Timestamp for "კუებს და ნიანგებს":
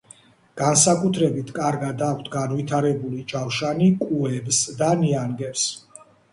4.03-5.71